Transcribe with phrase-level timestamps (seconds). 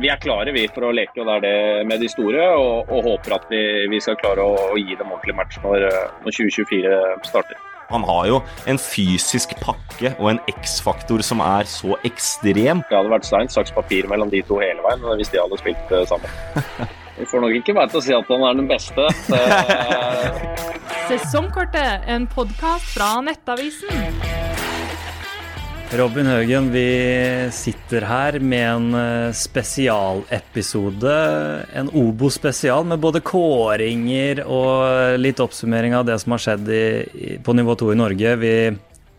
[0.00, 2.88] vi er klare vi for å leke og det er det med de store, og,
[2.88, 3.60] og håper at vi,
[3.92, 5.86] vi, skal klare å, å gi dem ordentlig match når,
[6.24, 7.60] når 2024 starter.
[7.92, 8.38] Han har jo
[8.70, 12.80] en fysisk pakke og en X-faktor som er så ekstrem.
[12.88, 15.92] Det hadde vært stein, saks, papir mellom de to hele veien hvis de hadde spilt
[15.92, 16.32] uh, sammen.
[17.18, 19.04] Vi får nok ikke meg til å si at han er den beste.
[21.10, 24.40] Sesongkortet, en podkast fra Nettavisen.
[25.92, 26.88] Robin Haugen, vi
[27.52, 31.16] sitter her med en eh, spesialepisode.
[31.76, 36.86] En Obo-spesial med både kåringer og litt oppsummering av det som har skjedd i,
[37.44, 38.32] på nivå 2 i Norge.
[38.40, 38.54] Vi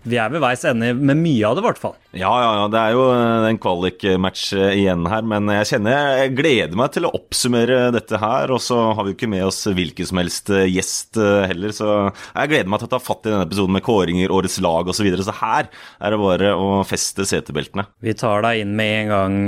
[0.03, 1.93] vi er ved veis ende med mye av det, i hvert fall.
[2.11, 2.65] Ja, ja, ja.
[2.71, 5.23] Det er jo eh, en kvalik-match eh, igjen her.
[5.27, 8.51] Men jeg kjenner jeg gleder meg til å oppsummere dette her.
[8.53, 11.75] Og så har vi jo ikke med oss hvilken som helst eh, gjest heller.
[11.75, 14.89] Så jeg gleder meg til å ta fatt i denne episoden med kåringer, årets lag
[14.89, 14.99] osv.
[15.03, 15.25] Så, videre.
[15.25, 15.67] så her
[15.99, 17.83] er det bare å feste setebeltene.
[18.03, 19.39] Vi tar deg inn med en gang,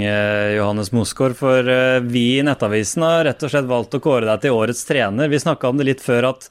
[0.58, 1.38] Johannes Mosgaard.
[1.40, 1.70] For
[2.04, 5.32] vi i Nettavisen har rett og slett valgt å kåre deg til årets trener.
[5.32, 6.50] Vi snakka om det litt før at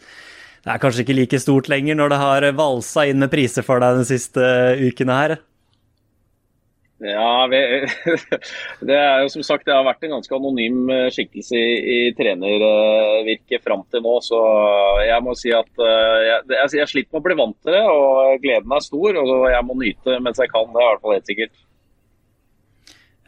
[0.64, 3.82] det er kanskje ikke like stort lenger når det har valsa inn med priser for
[3.84, 4.44] deg de siste
[4.80, 5.36] ukene her?
[7.04, 7.58] Ja, vi,
[8.88, 11.98] det er jo som sagt, det har vært en ganske anonym eh, skikkelse i, i
[12.16, 14.14] trenervirket fram til nå.
[14.24, 14.40] Så
[15.04, 18.40] jeg må si at jeg, jeg, jeg sliter med å bli vant til det, og
[18.40, 19.20] gleden er stor.
[19.20, 21.58] Og jeg må nyte mens jeg kan, det er i hvert fall helt sikkert.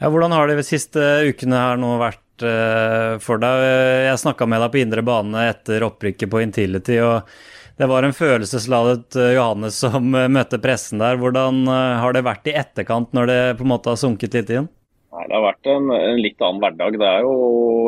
[0.00, 3.62] Ja, hvordan har de siste ukene her nå vært Eh, for deg.
[4.06, 7.28] Jeg snakka med deg på indre bane etter opprykket på Intility, og
[7.76, 11.18] det var en følelsesladet eh, Johannes som eh, møtte pressen der.
[11.20, 14.70] Hvordan har det vært i etterkant, når det på en måte har sunket litt inn?
[15.16, 16.96] Nei, Det har vært en, en, litt annen hverdag.
[17.00, 17.36] Det, jo,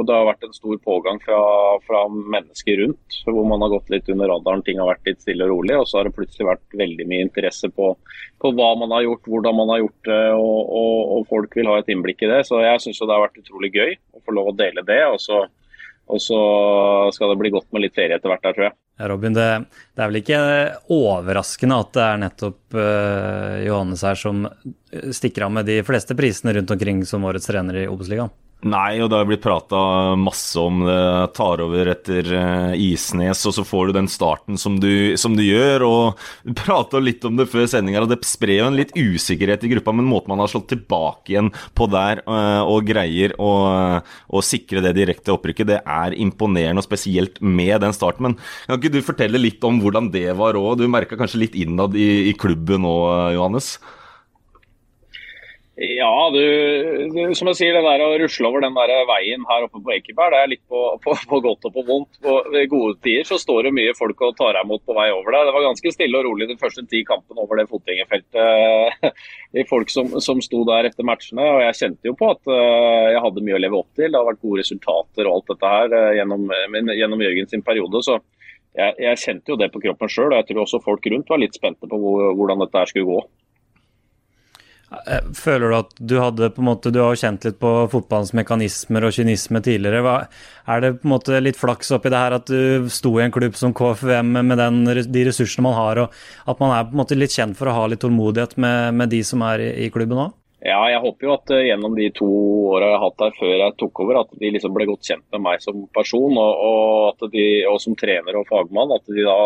[0.08, 1.40] det, har vært en stor pågang fra,
[1.84, 4.64] fra, mennesker rundt, hvor man har gått litt under radaren.
[4.64, 5.76] Ting har vært litt stille og rolig.
[5.76, 7.90] Og så har det plutselig vært veldig mye interesse på,
[8.40, 11.68] på hva man har gjort, hvordan man har gjort det, og, og, og folk vil
[11.68, 12.42] ha et innblikk i det.
[12.48, 15.02] Så jeg syns det har vært utrolig gøy å få lov å dele det.
[15.12, 15.44] Og så,
[16.08, 16.42] og så
[17.12, 18.78] skal det bli godt med litt ferie etter hvert der, tror jeg.
[18.98, 19.46] Ja, Robin, det,
[19.94, 20.40] det, er vel ikke
[20.90, 24.42] overraskende at det er nettopp uh, Johannes her som
[25.14, 28.34] stikker av med de fleste prisene rundt omkring som årets trener i Obos-ligaen?
[28.66, 29.80] Nei, og det har blitt prata
[30.18, 31.02] masse om det.
[31.36, 35.44] Tar over etter uh, Isnes, og så får du den starten som du, som du
[35.44, 35.84] gjør.
[35.86, 39.70] og prata litt om det før sendinga, og det sprer jo en litt usikkerhet i
[39.76, 39.94] gruppa.
[39.94, 45.36] Men måten man har slått tilbake igjen på der og greier å, sikre det direkte
[45.36, 48.26] opprykket, det er imponerende, og spesielt med den starten.
[48.26, 50.80] Men kan ikke du fortelle litt om hvordan det var òg?
[50.80, 52.96] Du merka kanskje litt innad i, i klubben nå,
[53.36, 53.76] Johannes?
[55.78, 56.42] Ja, du,
[57.14, 59.92] du, som jeg sier, det der å rusle over den der veien her oppe på
[59.94, 62.18] Ekeberg, det er litt på, på, på, godt og på vondt.
[62.24, 62.32] På
[62.72, 65.46] gode tider så står det mye folk og tar deg imot på vei over der.
[65.46, 69.14] Det var ganske stille og rolig de første ti kampene over det fotgjengerfeltet.
[69.54, 71.46] De folk som, som sto der etter matchene.
[71.46, 74.10] og Jeg kjente jo på at uh, jeg hadde mye å leve opp til.
[74.10, 76.50] Det har vært gode resultater og alt dette her uh, gjennom,
[76.98, 78.02] gjennom Jørgen sin periode.
[78.02, 78.18] så
[78.76, 81.40] jeg, jeg, kjente jo det på kroppen sjøl, og jeg tror også folk rundt var
[81.42, 83.20] litt spente på hvor, hvordan dette skulle gå.
[84.88, 88.32] Eh, føler du at du hadde på en måte, du har kjent litt på fotballens
[88.36, 90.00] mekanismer og kynisme tidligere.
[90.04, 90.14] Hva,
[90.72, 93.34] er det på en måte litt flaks oppi det her at du sto i en
[93.34, 97.02] klubb som KFUM med den, de ressursene man har, og at man er på en
[97.02, 99.92] måte litt kjent for å ha litt tålmodighet med, med de som er i, i
[99.92, 100.36] klubben òg?
[100.58, 102.26] Ja, jeg håper jo at uh, gjennom de to
[102.72, 105.26] åra jeg har hatt her før jeg tok over, at de liksom ble godt kjent
[105.34, 108.96] med meg som person og, og, de, og som trener og fagmann.
[108.96, 109.36] At de da,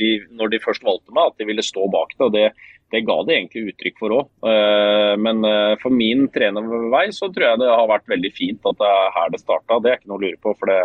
[0.00, 2.26] de, når de først valgte meg, at de ville stå bak det.
[2.26, 2.46] og Det,
[2.90, 4.32] det ga de egentlig uttrykk for òg.
[4.42, 8.82] Uh, men uh, for min trenervei så tror jeg det har vært veldig fint at
[8.82, 9.78] det er her det starta.
[9.78, 10.56] Det er ikke noe å lure på.
[10.58, 10.80] for det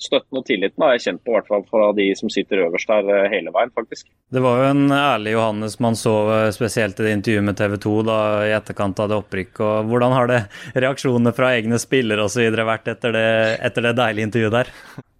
[0.00, 3.08] støtten og tilliten har jeg kjent på, hvert fall fra de som sitter øverst der
[3.12, 4.08] eh, hele veien, faktisk.
[4.34, 7.78] Det var jo en ærlig Johannes man så eh, spesielt i det intervjuet med TV
[7.84, 8.18] 2 da,
[8.48, 9.62] i etterkant av det opprykk.
[9.64, 10.42] og Hvordan har det
[10.74, 12.44] reaksjonene fra egne spillere osv.
[12.64, 13.30] vært etter det,
[13.70, 14.74] etter det deilige intervjuet der?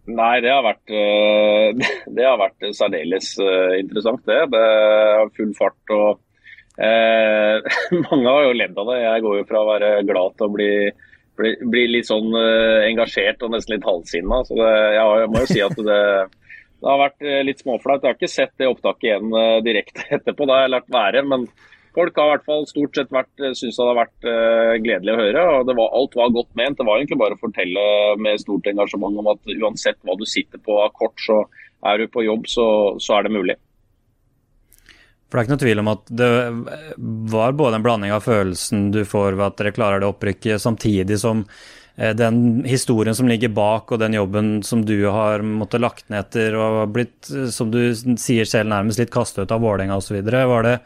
[0.05, 3.35] Nei, det har vært, eh, det har vært særdeles
[3.79, 4.43] interessant, det.
[4.53, 6.21] Det er full fart og
[6.83, 7.75] eh,
[8.11, 9.03] Mange har jo ledd av det.
[9.07, 10.71] Jeg går jo fra å være glad til å bli
[11.39, 14.41] blir, litt sånn uh, engasjert og nesten litt halvsinna.
[14.47, 16.01] Så det, jeg, må jo si at det,
[16.81, 18.03] det har vært uh, litt småflaut.
[18.03, 21.25] Jeg har ikke sett det opptaket igjen uh, direkte etterpå, det har jeg lært være.
[21.33, 21.49] Men
[21.97, 24.31] folk har i hvert fall stort sett vært, syntes det har vært
[24.83, 25.45] gledelig å høre.
[25.59, 26.79] og var, Alt var godt ment.
[26.79, 27.85] Det var egentlig bare å fortelle
[28.19, 31.45] med stort engasjement om at uansett hva du sitter på av kort, så
[31.85, 32.67] er du på jobb, så,
[33.03, 33.59] så er det mulig.
[35.35, 36.27] For det er ikke noe tvil om at det
[37.35, 41.17] var både en blanding av følelsen du får ved at dere klarer det opprykket, samtidig
[41.19, 41.41] som
[41.97, 46.23] eh, den historien som ligger bak, og den jobben som du har måttet lagt ned
[46.23, 50.21] etter og blitt, som du sier selv, nærmest litt kastet ut av Vålerenga osv.
[50.23, 50.77] Var, det,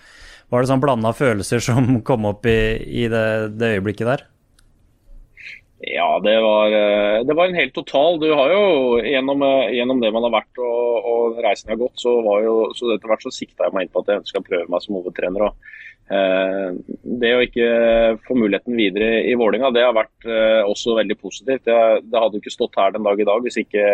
[0.49, 2.59] var det sånn blanda følelser som kom opp i,
[3.05, 3.29] i det,
[3.61, 4.25] det øyeblikket der?
[5.81, 8.19] Ja, det var, eh, det var, en helt total.
[8.19, 8.63] Du har jo
[8.99, 12.55] gjennom, eh, gjennom det man har vært og, og reisen har gått, så, var jo,
[12.75, 14.83] så etter hvert så sikta jeg meg inn på at jeg ønska å prøve meg
[14.83, 15.45] som hovedtrener.
[15.47, 15.77] Og,
[16.11, 17.69] eh, det å ikke
[18.27, 21.71] få muligheten videre i Vålinga, det har vært eh, også veldig positivt.
[21.71, 23.85] Jeg, det hadde jo ikke stått her den dag i dag hvis ikke,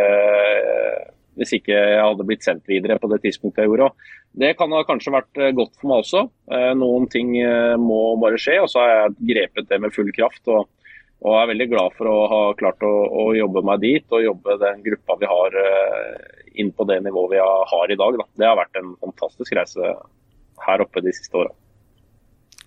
[1.37, 3.91] hvis ikke jeg hadde blitt sendt videre på det tidspunktet jeg gjorde.
[4.33, 6.25] Det kan ha kanskje vært godt for meg også.
[6.49, 7.37] Eh, noen ting
[7.85, 10.49] må bare skje, og så har jeg grepet det med full kraft.
[10.49, 10.65] og
[11.25, 14.27] og jeg er veldig glad for å ha klart å, å jobbe meg dit og
[14.27, 18.19] jobbe den gruppa vi har uh, inn på det nivået vi har i dag.
[18.21, 18.27] Da.
[18.37, 19.95] Det har vært en fantastisk reise
[20.67, 21.55] her oppe de siste åra.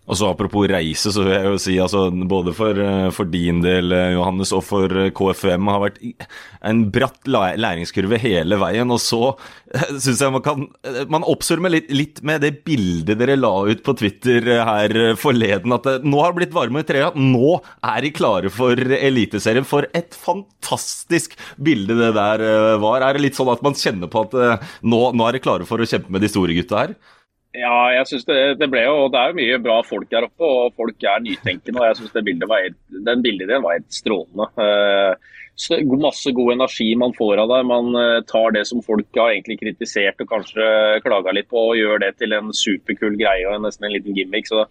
[0.07, 3.59] Og så Apropos reise, så vil jeg jo si altså, både for, eh, for, din
[3.63, 5.99] del, eh, Johannes, og for eh, KFM har vært
[6.67, 8.91] en bratt læringskurve hele veien.
[8.93, 9.33] Og så
[10.03, 10.63] syns jeg man kan
[11.11, 15.75] Man oppsummerer litt, litt, med det bildet dere la ut på Twitter her forleden.
[15.75, 17.17] At det, nå har det blitt varme i treet.
[17.19, 19.67] Nå er de klare for Eliteserien.
[19.67, 22.45] For et fantastisk bilde det der
[22.79, 23.03] var.
[23.03, 25.83] Er det litt sånn at man kjenner på at nå, nå er de klare for
[25.83, 26.97] å kjempe med de store gutta her?
[27.57, 30.45] Ja, jeg synes det, det, ble jo, det er jo mye bra folk her oppe,
[30.45, 31.79] og folk er nytenkende.
[31.79, 34.49] og jeg synes bildet var helt, Den bildideen var helt strålende.
[34.61, 35.35] Eh,
[35.97, 37.61] masse god energi man får av det.
[37.71, 40.67] Man eh, tar det som folk har egentlig kritisert og kanskje
[41.05, 44.45] klaga litt på, og gjør det til en superkul greie og nesten en liten gimmick.
[44.51, 44.67] så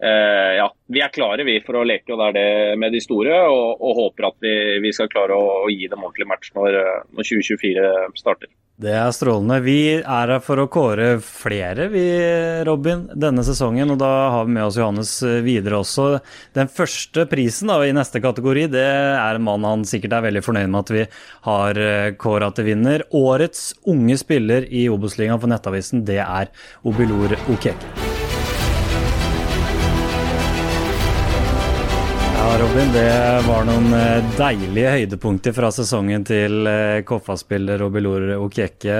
[0.00, 3.04] eh, ja, Vi er klare vi for å leke og det er det med de
[3.04, 4.56] store, og, og håper at vi,
[4.86, 6.80] vi, skal klare å, å gi dem ordentlig match når,
[7.12, 7.92] når 2024
[8.22, 8.48] starter.
[8.80, 9.58] Det er strålende.
[9.60, 12.04] Vi er her for å kåre flere, vi,
[12.64, 13.92] Robin, denne sesongen.
[13.92, 16.06] Og da har vi med oss Johannes eh, videre også.
[16.56, 20.44] Den første prisen da, i neste kategori, det er en mann han sikkert er veldig
[20.46, 21.04] fornøyd med at vi
[21.50, 23.04] har eh, kåra til vinner.
[23.12, 26.48] Årets unge spiller i Obos-ligaen for Nettavisen, det er
[26.88, 28.09] Obilor Okeke.
[32.70, 38.98] Robin, det var noen eh, deilige høydepunkter fra sesongen til eh, Koffa-spiller Robelor Okeke.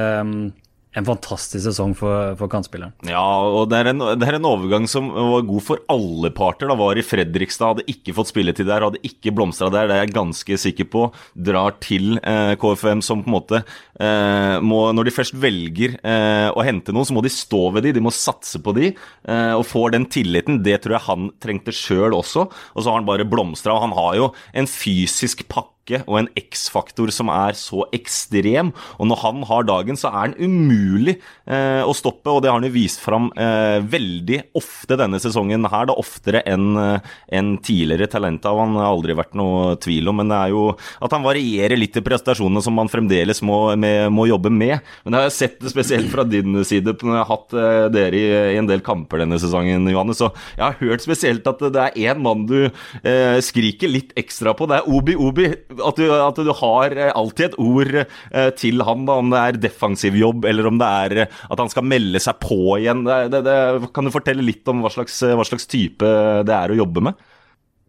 [0.98, 2.90] En fantastisk sesong for, for kantspilleren.
[3.06, 6.66] Ja, og det er, en, det er, en, overgang som var god for alle parter.
[6.66, 9.86] Da var i Fredrikstad, hadde ikke fått spilletid der, hadde ikke blomstra der.
[9.86, 11.04] Det er jeg ganske sikker på.
[11.38, 16.50] Drar til eh, KFM som på en måte eh, må, Når de først velger eh,
[16.50, 19.54] å hente noen, så må de stå ved de, de må satse på de, eh,
[19.54, 20.58] og får den tilliten.
[20.66, 22.48] Det tror jeg han trengte sjøl også.
[22.50, 23.78] Og så har han bare blomstra.
[23.78, 28.72] Og han har jo en fysisk pakke styrke og en X-faktor som er så ekstrem.
[28.98, 32.58] Og når han har dagen, så er han umulig eh, å stoppe, og det har
[32.58, 35.88] han jo vist fram eh, veldig ofte denne sesongen her.
[35.88, 40.20] Da oftere enn eh, en tidligere talent av han har aldri vært noe tvil om.
[40.20, 40.64] Men det er jo
[41.00, 44.78] at han varierer litt i prestasjonene som man fremdeles må, med, må jobbe med.
[45.04, 48.20] Men det har jeg sett spesielt fra din side når jeg har hatt eh, dere
[48.20, 50.20] i, i, en del kamper denne sesongen, Johannes.
[50.20, 54.54] Så jeg har hørt spesielt at det er én mann du eh, skriker litt ekstra
[54.56, 54.68] på.
[54.70, 55.48] Det er Obi Obi
[55.84, 59.40] at du, at du har eh, alltid et ord eh, til han, da, om det
[59.40, 63.04] er defensiv jobb eller om det er eh, at han skal melde seg på igjen.
[63.06, 63.58] Det, det,
[63.96, 66.06] kan du fortelle litt om hva slags, hva slags, type
[66.46, 67.28] det er å jobbe med?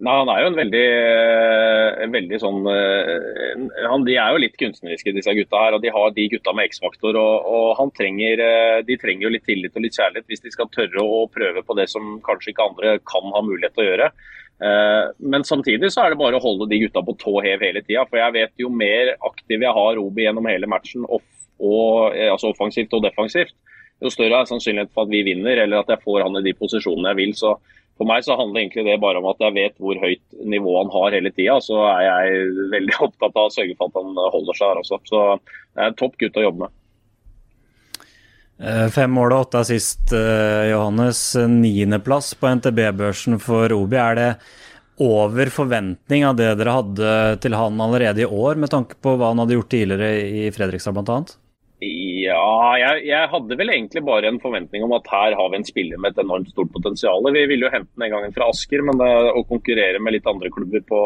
[0.01, 0.85] Nei, Han er jo en veldig,
[2.03, 5.77] en veldig sånn han, De er jo litt kunstneriske, disse gutta her.
[5.77, 7.19] og De har de gutta med X-faktor.
[7.21, 8.41] og, og han trenger,
[8.87, 11.77] De trenger jo litt tillit og litt kjærlighet hvis de skal tørre å prøve på
[11.77, 14.09] det som kanskje ikke andre kan ha mulighet til å gjøre.
[14.61, 17.81] Eh, men samtidig så er det bare å holde de gutta på tå hev hele
[17.81, 18.05] tida.
[18.09, 21.25] For jeg vet jo mer aktiv jeg har Robi gjennom hele matchen, off,
[21.61, 23.55] og, eh, altså offensivt og defensivt,
[24.01, 26.53] jo større er sannsynligheten for at vi vinner, eller at jeg får han i de
[26.57, 27.33] posisjonene jeg vil.
[27.37, 27.55] Så
[27.97, 30.93] for meg så handler egentlig det bare om at jeg vet hvor høyt nivå han
[30.93, 31.59] har hele tida.
[31.61, 35.01] Så er jeg veldig opptatt av å sørge for at han holder seg her også.
[35.09, 36.77] Så det er en topp gutt å jobbe med.
[38.61, 41.35] Eh, fem mål og åtte assist, eh, Johannes.
[41.49, 43.97] Niendeplass på NTB-børsen for Obi.
[43.97, 44.31] Er det
[45.01, 49.31] over forventning av det dere hadde til han allerede i år, med tanke på hva
[49.31, 50.11] han hadde gjort tidligere
[50.45, 51.23] i Fredrikstad bl.a.?
[51.81, 55.65] Ja, jeg, jeg, hadde vel egentlig bare en forventning om at her har vi en
[55.65, 57.25] spiller med et enormt stort potensial.
[57.33, 60.29] Vi ville jo hente den en gang fra Asker, men det, å konkurrere med litt
[60.29, 61.01] andre klubber på,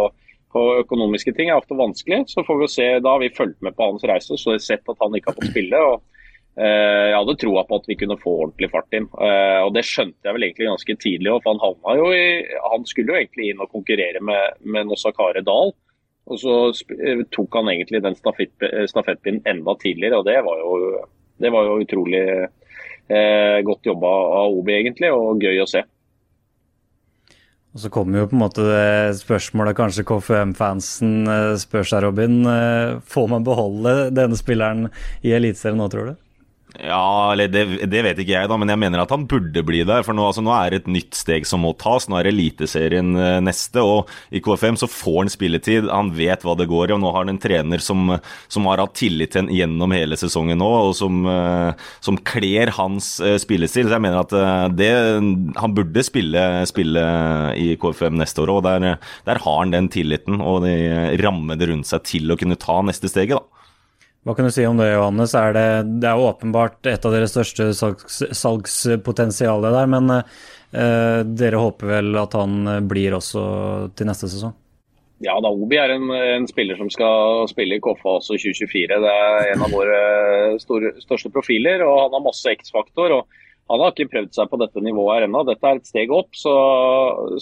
[0.51, 2.25] på, økonomiske ting er ofte vanskelig.
[2.33, 4.83] Så får vi jo se, Da har vi fulgt med på hans reise og sett
[4.83, 5.85] at han ikke har fått spille.
[5.93, 6.14] og Eh,
[6.55, 9.09] jeg hadde troa på at vi kunne få ordentlig fart inn.
[9.19, 11.33] Eh, og Det skjønte jeg vel egentlig ganske tidlig.
[11.43, 12.27] For han, jo i,
[12.63, 15.73] han skulle jo egentlig inn og konkurrere med, med Nossakare Dahl.
[16.31, 16.55] Og så
[16.95, 20.79] eh, tok han egentlig den stafettpinnen enda tidligere, og det var jo,
[21.43, 25.83] det var jo utrolig eh, godt jobba av Obi, egentlig, og gøy å se.
[27.75, 28.65] Og Så kommer jo på en måte
[29.19, 31.27] spørsmålet kanskje KFUM-fansen
[31.59, 32.45] spør seg, Robin.
[33.03, 34.87] Får man beholde denne spilleren
[35.27, 36.21] i Eliteserien nå, tror du?
[36.83, 39.83] Ja, eller det, det, vet ikke jeg, da, men jeg mener at han burde bli
[39.87, 40.03] der.
[40.05, 42.09] For nå, altså, nå er det et nytt steg som må tas.
[42.11, 45.89] Nå er Eliteserien eh, neste, og i KFM så får han spilletid.
[45.91, 48.11] Han vet hva det går i, og nå har han en trener som,
[48.51, 51.71] som har hatt tillit til ham gjennom hele sesongen nå, og som, uh,
[52.03, 53.87] som kler hans uh, spillestil.
[53.87, 54.35] Så jeg mener at
[54.75, 54.91] det,
[55.61, 57.03] han burde spille, spille
[57.61, 58.95] i KFM neste år, og der,
[59.27, 60.75] der har han den tilliten og de
[61.23, 63.39] rammene rundt seg til å kunne ta neste steget.
[63.39, 63.54] da.
[64.25, 65.35] Hva kan du si om det, Johannes?
[65.37, 65.67] Er det,
[66.01, 72.17] det er åpenbart et av deres største salgs, salgspotensialer der, men eh, dere håper vel
[72.17, 73.43] at han blir også
[73.93, 74.55] til neste sesong?
[75.23, 78.97] Ja, da Obi er en, en, spiller som skal spille i Koffa også 2024.
[79.05, 79.99] Det er en av våre
[80.59, 83.21] store, største profiler, og han har masse X-faktor.
[83.21, 85.41] og han har ikke prøvd seg på dette nivået her ennå.
[85.47, 86.35] Dette er et steg opp.
[86.37, 86.53] Så,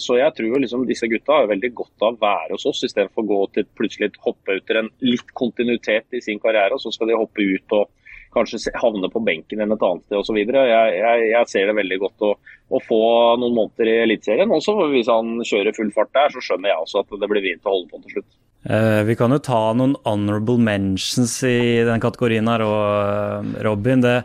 [0.00, 3.26] så jeg tror liksom disse gutta har veldig godt av å være hos oss, istedenfor
[3.26, 6.94] å gå til plutselig hoppe ut til en litt kontinuitet i sin karriere, og så
[6.94, 7.92] skal de hoppe ut og
[8.34, 10.38] kanskje havne på benken enn et annet sted osv.
[10.40, 12.32] Jeg, jeg, jeg ser det veldig godt å,
[12.72, 13.02] å få
[13.42, 14.56] noen måneder i Eliteserien.
[14.56, 17.68] Også hvis han kjører full fart der, så skjønner jeg også at det blir vint
[17.68, 18.32] å holde på til slutt.
[18.64, 24.02] Eh, vi kan jo ta noen honorable mentions i den kategorien her, og Robin.
[24.04, 24.18] det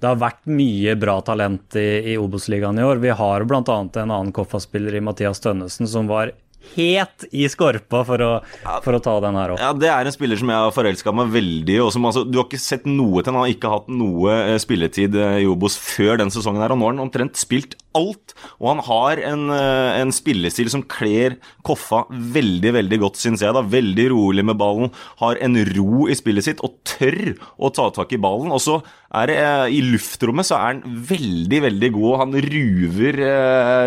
[0.00, 3.00] det har vært mye bra talent i, i Obos-ligaen i år.
[3.00, 3.62] Vi har bl.a.
[3.64, 6.34] en annen Koffa-spiller i Mathias Tønnesen som var
[6.74, 8.30] het i skorpa for å,
[8.84, 9.62] for å, ta den her opp.
[9.62, 11.80] Ja, Det er en spiller som jeg har forelska meg veldig i.
[11.82, 15.40] Altså, du har ikke sett noe til han har ikke hatt noe eh, spilletid eh,
[15.44, 16.62] i Obos før den sesongen.
[16.64, 18.34] her, og Nå har han omtrent spilt alt.
[18.60, 23.54] Og han har en, eh, en spillestil som kler Koffa veldig veldig godt, syns jeg.
[23.56, 24.92] da, Veldig rolig med ballen.
[25.18, 28.52] Har en ro i spillet sitt og tør å ta tak i ballen.
[28.52, 28.78] Og så
[29.16, 29.38] er det,
[29.72, 32.18] I luftrommet så er han veldig, veldig god.
[32.22, 33.20] Han ruver,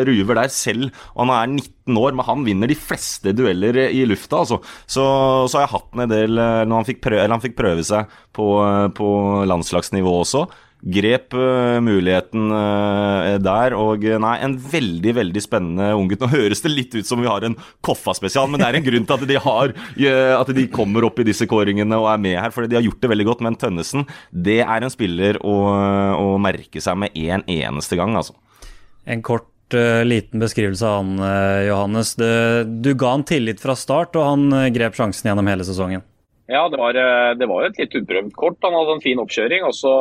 [0.07, 0.91] ruver der selv.
[1.15, 4.43] og Han er 19 år, men han vinner de fleste dueller i lufta.
[4.43, 4.59] Altså.
[4.85, 5.03] Så,
[5.47, 8.49] så, har jeg hatt en del når han fikk prøve, han fikk prøve seg på,
[8.97, 9.09] på
[9.47, 10.47] landslagsnivå også
[10.79, 13.75] grep uh, muligheten uh, der.
[13.77, 16.23] Og nei, en veldig veldig spennende unggutt.
[16.23, 19.07] Nå høres det litt ut som vi har en Koffa-spesial, men det er en grunn
[19.07, 22.39] til at de, har, uh, at de kommer opp i disse kåringene og er med
[22.39, 23.45] her, fordi de har gjort det veldig godt.
[23.45, 25.55] Men Tønnesen, det er en spiller å,
[26.15, 28.37] å merke seg med en eneste gang, altså.
[29.09, 31.11] En kort liten beskrivelse av han,
[31.67, 32.15] Johannes.
[32.17, 36.01] Du ga han tillit fra start, og han grep sjansen gjennom hele sesongen.
[36.49, 38.57] Ja, det var, eh, det var, et litt uprøvd kort.
[38.65, 39.63] Han hadde en fin oppkjøring.
[39.67, 39.91] og Så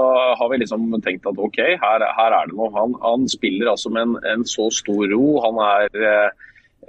[0.40, 2.72] har vi liksom tenkt at OK, her, her er det noe.
[2.72, 5.26] Han, han spiller altså med en, en, så stor ro.
[5.44, 5.98] Han er,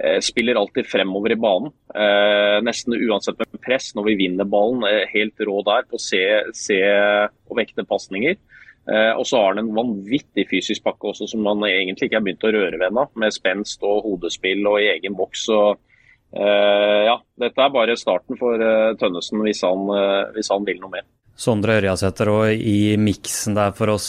[0.00, 1.74] eh, spiller alltid fremover i banen.
[1.92, 4.86] Eh, nesten uansett med press når vi vinner ballen.
[4.88, 6.24] Eh, helt rå der på å se,
[6.56, 8.40] se og vekte pasninger.
[8.88, 12.24] Eh, og så har han en vanvittig fysisk pakke også, som han egentlig ikke har
[12.24, 13.10] begynt å røre ved ennå.
[13.20, 15.50] Med spenst og hodespill og i egen boks.
[15.52, 15.84] og
[16.30, 20.92] ja, dette er bare starten for uh, Tønnesen hvis han, uh, hvis han, vil noe
[20.92, 21.06] mer.
[21.40, 24.08] Sondre Ørjasæter òg i miksen der for oss,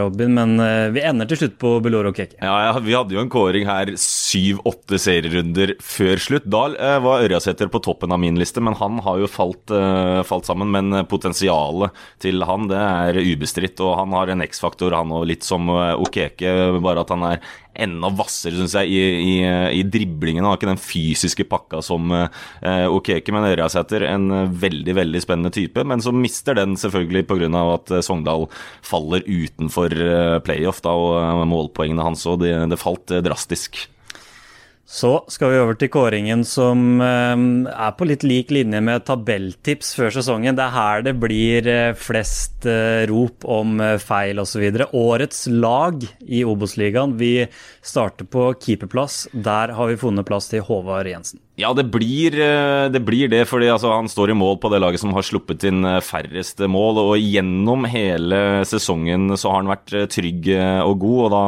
[0.00, 0.32] Robin.
[0.34, 0.56] Men
[0.90, 2.40] vi ender til slutt på Beloro Keke.
[2.42, 3.92] Ja, ja, vi hadde jo en kåring her
[4.28, 6.48] syv-åtte serierunder før slutt.
[6.48, 6.66] Da
[7.04, 9.72] var Ørjasæter på toppen av min liste, men han har jo falt,
[10.28, 10.72] falt, sammen.
[10.74, 15.46] Men potensialet til han det er ubestridt, og han har en X-faktor, han òg, litt
[15.46, 16.54] som Okeke,
[16.84, 17.42] bare at han er
[17.78, 19.34] enda hvassere, syns jeg, i, i,
[19.78, 20.42] i driblingen.
[20.42, 25.52] Han har ikke den fysiske pakka som eh, Okeke, men Ørjasæter en veldig, veldig spennende
[25.54, 25.84] type.
[25.86, 27.50] Men som mister den selvfølgelig pga.
[27.74, 28.48] at eh, Sogndal
[28.86, 32.42] faller utenfor eh, playoff, da, og eh, målpoengene hans òg.
[32.42, 33.86] Det, det falt drastisk.
[34.88, 39.90] Så skal vi over til kåringen som eh, er på litt lik linje med tabelltips
[39.98, 40.56] før sesongen.
[40.56, 44.64] Det er her det blir eh, flest eh, rop om feil osv.
[44.96, 47.18] Årets lag i Obos-ligaen.
[47.20, 47.34] Vi
[47.84, 49.26] starter på keeperplass.
[49.36, 51.44] Der har vi funnet plass til Håvard Jensen.
[51.58, 52.36] Ja, det blir
[52.94, 55.64] det, blir det fordi altså, han står i mål på det laget som har sluppet
[55.66, 57.00] inn færrest mål.
[57.02, 60.46] Og gjennom hele sesongen så har han vært trygg
[60.84, 61.42] og god, og da,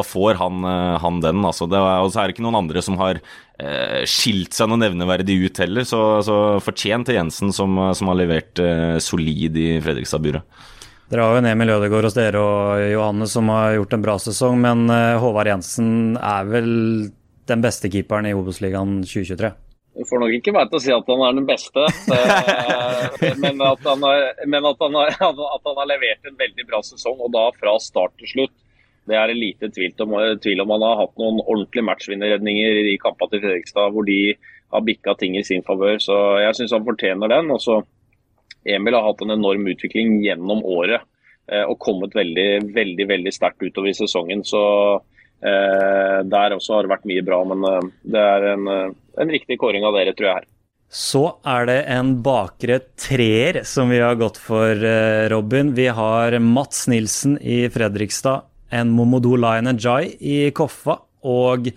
[0.00, 0.66] da får han,
[0.98, 1.46] han den.
[1.46, 1.70] Altså.
[1.70, 5.38] Det, og så er det ikke noen andre som har eh, skilt seg noe nevneverdig
[5.46, 5.86] ut heller.
[5.88, 10.42] Så, så fortjent til Jensen, som, som har levert eh, solid i Fredrikstad-buret.
[11.06, 14.16] Dere har jo en Emil Ødegaard hos dere og Johanne som har gjort en bra
[14.18, 16.72] sesong, men eh, Håvard Jensen er vel
[17.48, 19.52] den beste keeperen i Obos-ligaen 2023?
[19.96, 21.86] Du får nok ikke meg til å si at han er den beste,
[23.42, 27.16] men, at han, har, at, han har, at han har levert en veldig bra sesong,
[27.24, 28.54] og da fra start til slutt.
[29.06, 30.74] Det er en lite tvil om, tvil om.
[30.74, 34.34] Han har hatt noen ordentlige matchvinnerredninger i kampene til Fredrikstad hvor de
[34.74, 36.00] har bikka ting i sin favør.
[36.02, 37.52] Så jeg syns han fortjener den.
[37.54, 37.78] Og så
[38.66, 41.04] Emil har hatt en enorm utvikling gjennom året
[41.46, 44.42] eh, og kommet veldig, veldig, veldig sterkt utover i sesongen.
[44.46, 47.40] Så eh, der også har det vært mye bra.
[47.48, 48.68] Men eh, det er en,
[49.20, 50.48] en riktig kåring av dere, tror jeg her.
[50.86, 55.74] Så er det en bakre treer som vi har gått for, eh, Robin.
[55.74, 61.72] Vi har Mats Nilsen i Fredrikstad, en Momodou Lion Jai i Koffa og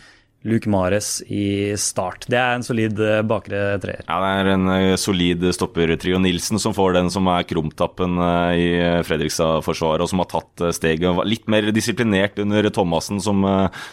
[0.47, 2.23] Luke Mares i start.
[2.31, 4.05] Det er en solid eh, bakre treer.
[4.05, 6.15] Ja, det er en uh, solid stoppertrio.
[6.23, 8.69] Nilsen som får den som er krumtappen uh, i
[9.03, 11.19] Fredrikstad-forsvaret, og som har tatt steget.
[11.27, 13.43] Litt mer disiplinert under Thomassen, som,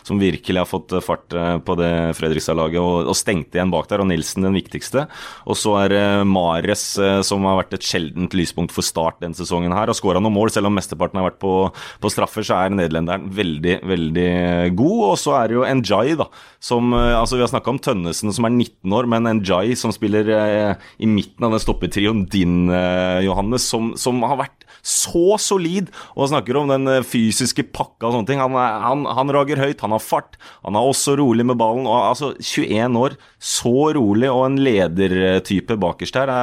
[0.07, 1.35] som virkelig har fått fart
[1.67, 4.05] på det Fredrikstad-laget, og, og, stengte igjen bak der.
[4.05, 5.09] Og Nilsen den viktigste.
[5.51, 6.85] Og så er Mares
[7.27, 9.91] som har vært et sjeldent lyspunkt for Start denne sesongen her.
[9.91, 11.55] og skåra noen mål, selv om mesteparten har vært på,
[12.03, 14.31] på straffer, så er nederlenderen veldig, veldig
[14.79, 14.99] god.
[15.11, 16.31] Og så er det jo Njay, da
[16.63, 19.93] som eh, Altså, vi har snakka om Tønnesen som er 19 år, men Njay som
[19.95, 25.37] spiller eh, i midten av den stoppetrioen din, eh, Johannes, som, som, har vært så
[25.43, 28.43] solid, og snakker om den eh, fysiske pakka og sånne ting.
[28.43, 31.89] Han, han, han, rager høyt, han har fart, han er også rolig med ballen.
[31.89, 36.35] og altså 21 år, så rolig, og en ledertype bakerst her.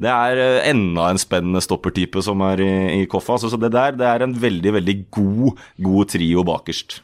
[0.00, 3.38] Det er eh, enda en spennende stoppertype som er i, i Koffa.
[3.38, 7.00] Altså, så det der det er en veldig, veldig god, god trio bakerst.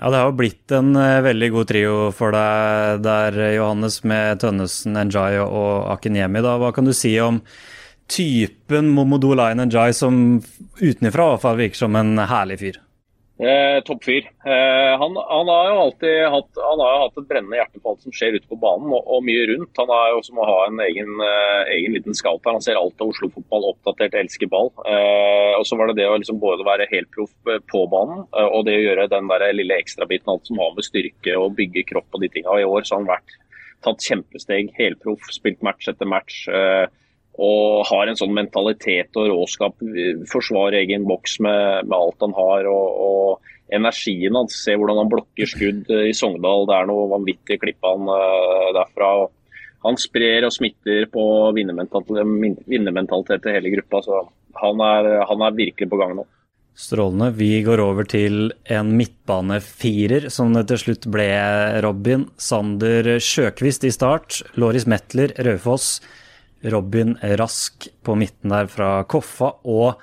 [0.00, 4.42] Ja, det har jo blitt en uh, veldig god trio for deg der, Johannes, med
[4.42, 6.42] Tønnesen, Njay og Akinyemi.
[6.44, 6.56] Da.
[6.58, 7.38] Hva kan du si om
[8.10, 10.42] typen Momodou Line Njay, som
[10.82, 12.83] utenfra virker som en herlig fyr?
[13.38, 14.30] Eh, Toppfyr.
[14.46, 18.04] Eh, han, han, har jo alltid hatt, han har hatt et brennende hjerte på alt
[18.06, 19.72] som skjer ute på banen, og, og mye rundt.
[19.80, 22.54] Han er jo som å ha en egen, eh, egen liten scout her.
[22.54, 24.70] Han ser alt av Oslo-fotball, oppdatert, elsker ball.
[24.86, 28.46] Eh, og så var det det å liksom både være helproff eh, på banen, eh,
[28.46, 31.88] og det å gjøre den der lille ekstrabiten, alt som har med styrke og bygge
[31.90, 32.60] kropp og de tinga.
[32.62, 33.40] I år så har han vært
[33.84, 36.44] tatt kjempesteg, helproff, spilt match etter match.
[36.46, 36.86] Eh,
[37.34, 39.80] og har en sånn mentalitet og råskap.
[40.30, 42.68] Forsvarer egen boks med, med alt han har.
[42.70, 44.56] og, og energien hans.
[44.64, 46.68] Se hvordan han blokker skudd i Sogndal.
[46.68, 49.10] Det er noe vanvittig klipp han uh, derfra.
[49.84, 51.24] Han sprer og smitter på
[51.56, 54.00] vinnermentalitet til hele gruppa.
[54.04, 54.22] så
[54.60, 56.24] han er, han er virkelig på gang nå.
[56.74, 57.28] Strålende.
[57.38, 61.28] Vi går over til en midtbanefirer, som det til slutt ble,
[61.84, 62.26] Robin.
[62.40, 64.40] Sander Sjøkvist i start.
[64.58, 66.00] Loris Metler, Raufoss.
[66.72, 69.54] Robin Rask på midten der fra Koffa.
[69.64, 70.00] Og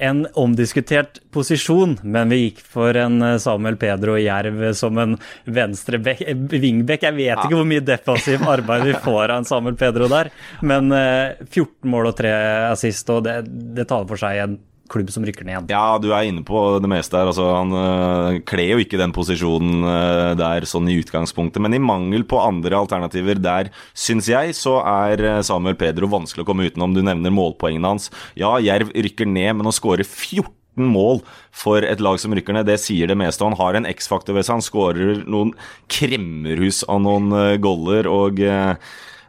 [0.00, 6.00] en omdiskutert posisjon, men vi gikk for en eh, Samuel Pedro Jerv som en venstre
[6.00, 7.04] vingbekk.
[7.04, 10.32] Jeg vet ikke hvor mye defensiv arbeid vi får av en Samuel Pedro der,
[10.64, 12.32] men 14 eh, mål og 3
[12.70, 13.42] assist, og det,
[13.76, 14.58] det taler for seg en
[14.90, 15.70] klubb som rykker ned.
[15.72, 17.30] Ja, du er inne på det meste her.
[17.30, 21.82] Altså, han øh, kler jo ikke den posisjonen øh, der sånn i utgangspunktet, men i
[21.82, 26.68] mangel på andre alternativer der, syns jeg, så er eh, Samuel Pedro vanskelig å komme
[26.68, 26.96] utenom.
[26.96, 28.10] Du nevner målpoengene hans.
[28.38, 31.20] Ja, Jerv rykker ned, men å skåre 14 mål
[31.54, 32.68] for et lag som rykker ned.
[32.70, 33.46] Det sier det meste.
[33.46, 34.58] Han har en X-faktor ved seg.
[34.58, 35.54] Han skårer noen
[35.92, 38.08] kremmerhus av noen goller.
[38.10, 38.42] og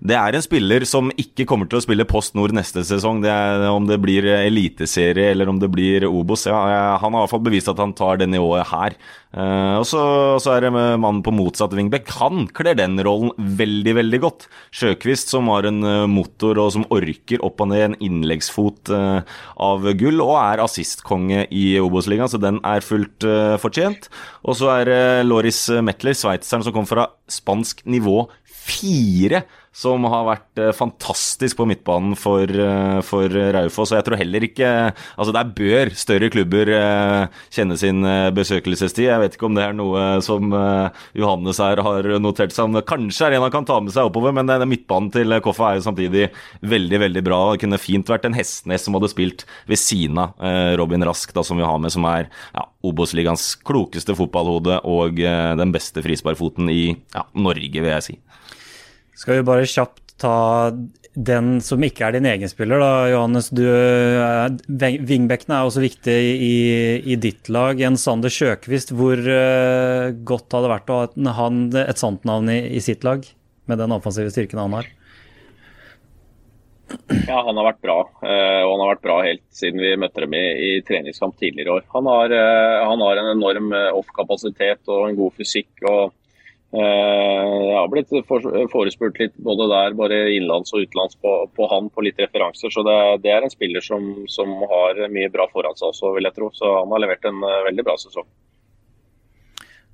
[0.01, 3.19] det er en spiller som ikke kommer til å spille Post Nord neste sesong.
[3.21, 6.47] Det er, om det blir eliteserie eller om det blir Obos.
[6.49, 8.97] Ja, han har i hvert fall bevist at han tar det nivået her.
[9.31, 10.01] Uh, og så,
[10.41, 12.09] så, er det mannen på motsatt vingbekk.
[12.17, 14.47] Han kler den rollen veldig, veldig godt.
[14.73, 19.21] Sjøkvist som har en uh, motor og som orker opp og ned en innleggsfot uh,
[19.61, 23.23] av gull, og er assistkonge i Obos-ligaen, så den er fullt
[23.61, 24.09] fortjent.
[24.49, 28.25] Og så er det Loris Metler, sveitseren som kom fra spansk nivå
[28.61, 33.93] fire som har vært eh, fantastisk på midtbanen for, eh, for Raufoss.
[33.93, 38.03] Og jeg tror heller ikke Altså, der bør større klubber eh, kjenne sin
[38.35, 39.05] besøkelsestid.
[39.07, 40.51] Jeg vet ikke om det er noe som
[41.17, 42.79] Johannes her har notert seg om.
[42.87, 45.79] Kanskje er en han kan ta med seg oppover, men den midtbanen til Koffa er
[45.79, 46.27] jo samtidig
[46.61, 47.39] veldig, veldig bra.
[47.53, 50.35] Det kunne fint vært en Hestnes som hadde spilt ved siden av
[50.79, 55.75] Robin Rask, da, som vi har med, som er ja, Obos-ligaens klokeste fotballhode og den
[55.75, 56.83] beste frisparkfoten i
[57.15, 58.19] ja, Norge, vil jeg si.
[59.21, 60.37] Skal vi bare kjapt ta
[61.11, 63.49] den som ikke er din egen spiller, da, Johannes.
[63.53, 63.65] Du,
[64.71, 66.55] Vingbekkene er også viktig i,
[67.03, 67.81] i, ditt lag.
[67.83, 71.01] En Sander Sjøkvist, hvor uh, godt hadde det vært å
[71.37, 71.51] ha
[71.83, 73.27] et sånt navn i, i, sitt lag?
[73.69, 74.87] Med den offensive styrken han har?
[77.27, 77.97] Ja, han har vært bra.
[78.23, 81.67] Uh, og han har vært bra helt siden vi møtte dem i, i treningskamp tidligere
[81.67, 81.85] i år.
[81.97, 82.33] Han har,
[82.87, 85.75] han har en enorm off-kapasitet og en god fysikk.
[85.83, 86.20] og Eh,
[86.71, 88.13] jeg har blitt
[88.71, 92.71] forespurt litt både der, bare innenlands og utenlands på, på, han på litt referanser.
[92.71, 96.29] Så det, det er en spiller som, som, har mye bra foran seg også, vil
[96.29, 96.47] jeg tro.
[96.55, 98.29] Så han har levert en eh, veldig bra sesong.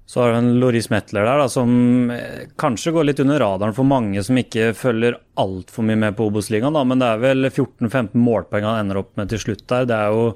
[0.07, 3.75] Så har vi en Loris Metler der, da, som eh, kanskje går litt under radaren
[3.75, 6.77] for mange som ikke følger altfor mye med på Obos-ligaen.
[6.77, 9.89] Men det er vel 14-15 målpoeng han ender opp med til slutt der.
[9.89, 10.31] Det er jo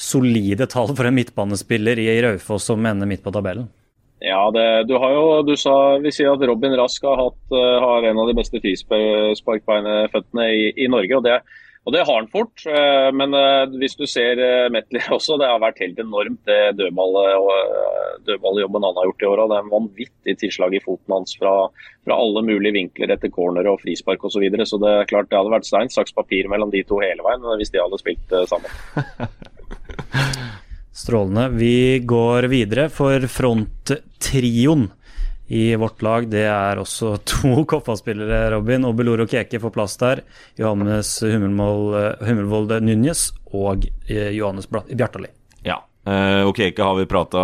[0.00, 3.68] solide tall for en midtbanespiller i Raufoss som ender midt på tabellen.
[4.22, 8.06] Ja, det, du har jo, du sa, Vi sier at Robin Rask har, hatt, har
[8.08, 11.18] en av de beste frisparkbeineføttene i, i Norge.
[11.18, 11.40] og det
[11.84, 12.62] og det har han fort.
[12.64, 16.88] Eh, men eh, hvis du ser eh, Metler også, det har vært helt enormt det
[18.24, 19.42] dødballjobben han har gjort i år.
[19.42, 21.54] Det er en vanvittig tilslag i foten hans fra,
[22.06, 24.38] fra alle mulige vinkler etter corner og frispark osv.
[24.38, 24.66] Så, videre.
[24.68, 27.44] så det er klart det hadde vært stein, saks, papir mellom de to hele veien
[27.60, 28.72] hvis de hadde spilt sammen.
[30.94, 31.48] Strålende.
[31.58, 34.88] Vi går videre for fronttrioen
[35.46, 36.28] i vårt lag.
[36.30, 38.86] Det er også to Koppa-spillere, Robin.
[38.88, 40.22] Obeloro Keke får plass der.
[40.60, 45.32] Johannes Hummelvold Núñez og eh, Johannes Bjartali.
[46.04, 47.42] Ja, ok, ikke har vi prata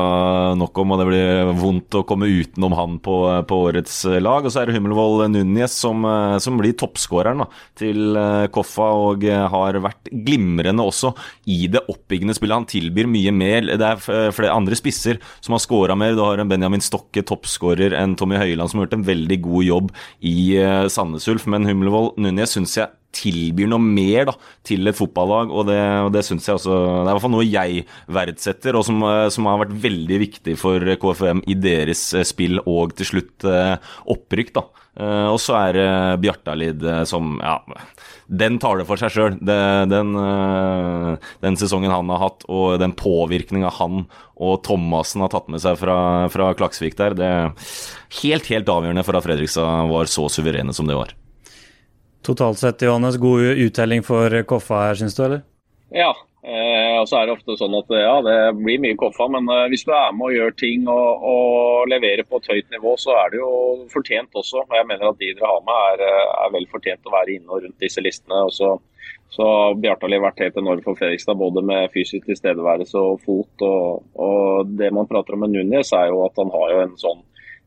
[0.59, 3.14] nok om, og det blir vondt å komme utenom han på,
[3.49, 4.44] på årets lag.
[4.44, 7.46] Og så er det Hummelvoll Núñez som, uh, som, blir toppskåreren
[7.81, 11.14] til uh, Koffa, og har vært glimrende også
[11.49, 12.59] i det oppbyggende spillet.
[12.61, 13.73] Han tilbyr mye mer.
[13.81, 14.05] Det er
[14.37, 16.12] flere andre spisser som har skåra mer.
[16.18, 19.68] Du har en Benjamin Stokke, toppskårer, en Tommy Høiland som har gjort en veldig god
[19.70, 20.37] jobb i
[20.92, 24.35] Sandnes Ulf, men Hummelvoll Núñez syns jeg tilbyr noe mer da,
[24.66, 25.53] til et fotballag.
[25.53, 27.87] Og det, og det syns jeg også Det er i hvert fall noe jeg
[28.20, 32.61] verdsetter, og som, eh, som, har vært veldig viktig for KFM i deres eh, spill
[32.64, 33.77] og til slutt eh,
[34.14, 34.55] opprykk.
[34.61, 34.68] da.
[35.01, 37.55] Og så er det Bjartalid som Ja,
[38.27, 39.37] den tar det for seg sjøl.
[39.38, 40.11] Den,
[41.40, 44.03] den, sesongen han har hatt, og den påvirkninga han
[44.37, 45.96] og Thomassen har tatt med seg fra,
[46.35, 47.55] fra Klaksvik der, det er
[48.20, 51.14] helt, helt avgjørende for at Fredrikstad var så suverene som det var.
[52.26, 55.40] Totalt sett, Johannes, god uttelling for Koffa her, syns du, eller?
[55.90, 56.11] Ja,
[56.44, 59.66] eh, og så er det ofte sånn at ja, det blir mye Koffa, men eh,
[59.72, 63.16] hvis du er med og gjør ting og, og, leverer på et høyt nivå, så
[63.22, 63.50] er det jo
[63.92, 64.66] fortjent også.
[64.66, 67.38] Og jeg mener at de dere har med er, eh, er vel fortjent å være
[67.38, 68.44] inne og rundt disse listene.
[68.46, 68.76] og så
[69.30, 69.46] så
[69.78, 73.62] Bjartali har vært helt enorm for Fredrikstad, både med fysisk tilstedeværelse og fot.
[73.62, 76.96] Og, og det man prater om med Nunes, er jo at han har jo en
[76.98, 77.20] sånn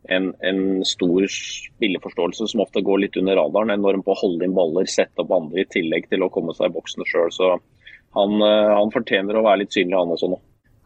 [0.09, 3.73] en, en, stor spilleforståelse som ofte går litt under radaren.
[3.73, 6.71] Enorm på å holde inn baller, sette opp andre i tillegg til å komme seg
[6.71, 7.31] i boksen sjøl.
[7.33, 7.51] Så
[8.17, 10.41] han, eh, han, fortjener å være litt synlig, han også nå.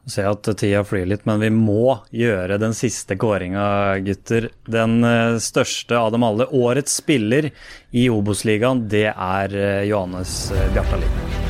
[0.07, 3.65] Jeg ser at tida flyr litt, men vi må gjøre den siste kåringa,
[4.05, 4.51] gutter.
[4.69, 6.47] Den eh, største av dem alle.
[6.55, 7.51] Årets spiller
[7.91, 10.39] i Obos-ligaen, det er eh, Johannes
[10.75, 11.46] Bjartalid.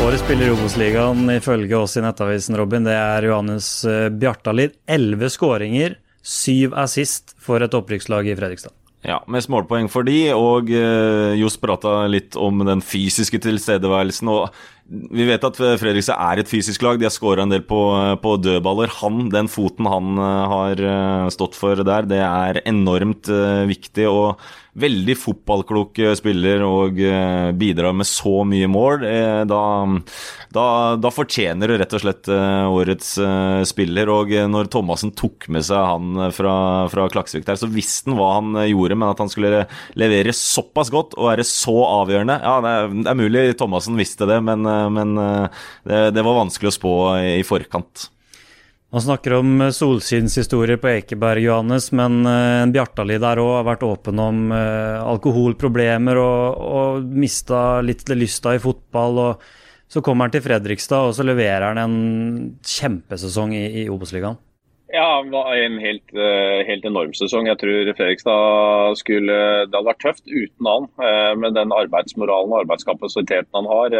[0.00, 4.72] Årets spiller i Obos-ligaen ifølge oss i Nettavisen, Robin, det er Johannes eh, Bjartalid.
[4.88, 8.72] Elleve skåringer, syv assist for et opprykkslag i Fredrikstad.
[9.04, 14.28] Ja, mest målpoeng for de, og eh, Johs prata litt om den fysiske tilstedeværelsen.
[14.32, 14.48] og
[14.90, 16.96] vi vet at Fredrikstad er et fysisk lag.
[16.98, 17.78] De har skåra en del på,
[18.24, 18.90] på, dødballer.
[19.02, 23.28] Han, Den foten han eh, har eh, stått for der, det er enormt
[23.68, 24.08] viktig.
[24.08, 24.40] og
[24.80, 29.04] veldig fotballklok eh, spiller og eh, bidrar med så mye mål.
[29.06, 29.62] Eh, da,
[30.54, 30.66] da,
[31.00, 33.12] da fortjener du rett og slett årets
[33.70, 34.10] spiller.
[34.12, 36.54] Og når Thomassen tok med seg han fra,
[36.92, 39.64] fra Klaksvik der, så visste han hva han gjorde, men at han skulle
[39.98, 44.28] levere såpass godt og være så avgjørende Ja, det er, det er mulig Thomassen visste
[44.28, 44.64] det, men,
[44.94, 46.94] men det, det var vanskelig å spå
[47.40, 48.08] i forkant.
[48.90, 53.86] Man snakker om eh, solskinnshistorier på Ekeberg, Johannes, men uh, Bjartali der òg har vært
[53.86, 59.20] åpen om uh, alkoholproblemer og, og mista litt lysta i fotball.
[59.22, 59.44] og
[59.86, 61.98] Så kommer han til Fredrikstad, og så leverer han en
[62.66, 64.40] kjempesesong i, i Obos-ligaen.
[64.90, 66.10] Ja, en helt,
[66.66, 67.46] helt, enorm sesong.
[67.46, 69.36] Jeg tror Fredrikstad skulle
[69.70, 70.88] Det hadde vært tøft uten han,
[71.38, 73.94] med den arbeidsmoralen og arbeidskapasiteten han har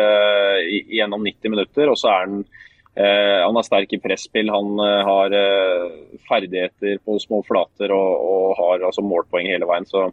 [0.91, 1.93] gjennom 90 minutter.
[1.93, 5.85] Og så er han Eh, han er sterk i presspill, han eh, har eh,
[6.29, 9.87] ferdigheter på små flater og, og har altså målpoeng hele veien.
[9.87, 10.09] så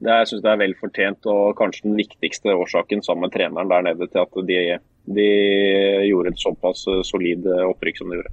[0.00, 3.68] det, jeg synes det er vel fortjent og kanskje den viktigste årsaken sammen med treneren
[3.68, 4.60] der nede til at de,
[5.16, 5.26] de
[6.08, 8.32] gjorde et såpass solid opprykk som de gjorde.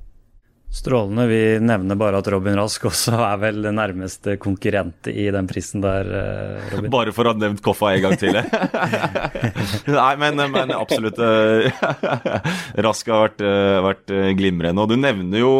[0.67, 1.27] Strålende.
[1.27, 5.79] Vi nevner bare at Robin Rask også er vel den nærmeste konkurrent i den prisen
[5.81, 6.91] der, eh, Robin.
[6.91, 8.35] Bare for å ha nevnt Koffa en gang til?
[9.97, 11.21] Nei, men, men absolutt.
[11.23, 11.71] Eh,
[12.83, 14.83] Rask har vært, eh, vært, glimrende.
[14.83, 15.53] Og du nevner jo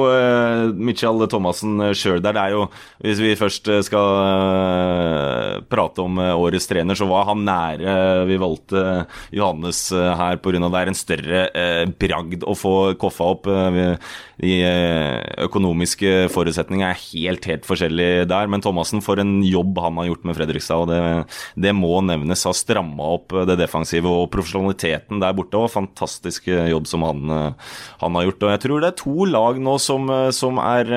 [0.75, 2.35] Michael Thomassen sjøl der.
[2.35, 2.67] Det er jo,
[3.07, 4.07] hvis vi først skal
[5.69, 8.83] prate om årets trener, så var han nære vi valgte
[9.35, 10.59] Johannes her pga.
[10.67, 11.41] det er en større
[11.99, 13.47] bragd å få Koffa opp.
[14.37, 14.53] De
[15.47, 18.49] økonomiske forutsetningene er helt, helt forskjellige der.
[18.51, 20.99] Men Thomassen, for en jobb han har gjort med Fredrikstad, og det,
[21.67, 22.45] det må nevnes.
[22.47, 25.57] Har stramma opp det defensive og profesjonaliteten der borte.
[25.59, 27.33] og Fantastisk jobb som han,
[28.01, 28.45] han, har gjort.
[28.45, 30.93] Og jeg tror det er to lag nå som, som er,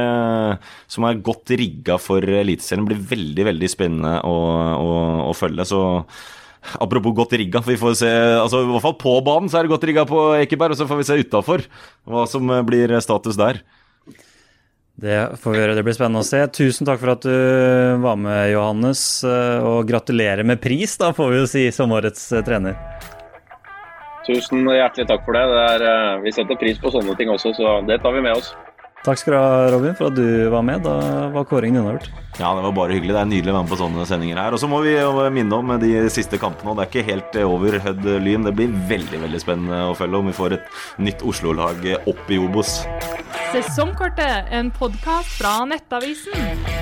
[0.90, 2.85] som er godt rigga for Eliteserien.
[2.85, 4.37] Det blir veldig, veldig spennende å,
[4.77, 4.92] å,
[5.31, 5.66] å følge.
[5.68, 5.83] så
[6.77, 7.62] Apropos godt rigga.
[7.64, 10.25] Vi får se, altså I hvert fall på banen så er det godt rigga på
[10.42, 11.64] Ekeberg, og så får vi se utafor
[12.05, 13.62] hva som blir status der.
[15.01, 16.42] Det får vi gjøre, det blir spennende å se.
[16.53, 17.33] Tusen takk for at du
[18.03, 19.03] var med, Johannes.
[19.25, 22.77] Og gratulerer med pris, da, får vi jo si, som årets trener.
[24.29, 25.46] Tusen hjertelig takk for det.
[25.49, 28.53] det er, vi setter pris på sånne ting også, så det tar vi med oss.
[29.00, 30.82] Takk skal du ha, Robin, for at du var med.
[30.84, 32.10] Da var kåringen unnagjort.
[32.36, 33.14] Ja, det var bare hyggelig.
[33.16, 34.56] Det er nydelig å være med på sånne sendinger her.
[34.56, 34.92] Og så må vi
[35.32, 36.72] minne om de siste kampene.
[36.72, 38.44] og Det er ikke helt over Hødd Lyn.
[38.44, 40.68] Det blir veldig veldig spennende å følge om vi får et
[41.00, 42.82] nytt Oslo-lag opp i Obos.
[43.54, 46.80] Sesongkortet, en podkast fra Nettavisen.